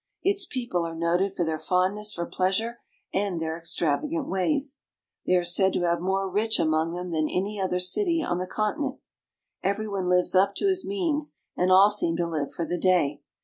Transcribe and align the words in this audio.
Its 0.23 0.47
people 0.47 0.83
are 0.83 0.95
noted 0.95 1.35
for 1.35 1.45
their 1.45 1.59
fondness 1.59 2.11
for 2.11 2.25
pleasure 2.25 2.79
and 3.13 3.39
their 3.39 3.55
extravagant 3.55 4.27
ways. 4.27 4.81
They 5.27 5.35
are 5.35 5.43
said 5.43 5.73
to 5.73 5.83
have 5.83 6.01
more 6.01 6.27
rich 6.27 6.57
among 6.59 6.93
them 6.93 7.11
than 7.11 7.29
any 7.29 7.61
other 7.61 7.79
city 7.79 8.23
on 8.23 8.39
the 8.39 8.47
Continent. 8.47 8.97
Every 9.61 9.87
one 9.87 10.09
lives 10.09 10.33
up 10.33 10.55
to 10.55 10.69
his 10.69 10.83
means 10.83 11.37
and 11.55 11.71
all 11.71 11.91
seem 11.91 12.17
to 12.17 12.25
live 12.25 12.51
for 12.51 12.65
the 12.65 12.79
day. 12.79 13.21